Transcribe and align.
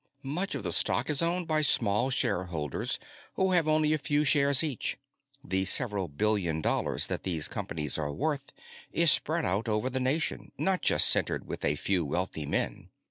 Much 0.23 0.55
of 0.55 0.63
the 0.63 0.71
stock 0.71 1.11
is 1.11 1.21
owned 1.21 1.47
by 1.47 1.61
small 1.61 2.09
share 2.09 2.45
holders 2.45 2.97
who 3.35 3.51
have 3.51 3.67
only 3.67 3.93
a 3.93 3.99
few 3.99 4.23
shares 4.25 4.63
each. 4.63 4.97
The 5.43 5.63
several 5.65 6.07
billion 6.07 6.59
dollars 6.59 7.05
that 7.05 7.21
these 7.21 7.47
companies 7.47 7.99
are 7.99 8.11
worth 8.11 8.51
is 8.91 9.11
spread 9.11 9.45
out 9.45 9.69
over 9.69 9.91
the 9.91 9.99
nation, 9.99 10.53
not 10.57 10.81
just 10.81 11.07
centered 11.07 11.45
with 11.47 11.63
a 11.63 11.75
few 11.75 12.03
wealthy 12.03 12.47
men. 12.47 12.89